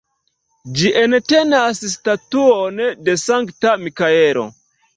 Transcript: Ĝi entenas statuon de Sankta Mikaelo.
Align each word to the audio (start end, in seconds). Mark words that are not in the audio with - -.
Ĝi 0.79 0.89
entenas 1.01 1.83
statuon 1.93 2.81
de 2.85 3.17
Sankta 3.27 3.77
Mikaelo. 3.87 4.51